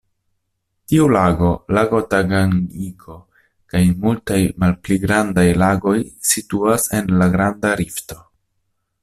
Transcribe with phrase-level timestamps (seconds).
[0.91, 3.17] Tiu lago, lago Tanganjiko
[3.75, 5.95] kaj multaj malpli grandaj lagoj
[6.33, 8.21] situas en la Granda Rifto.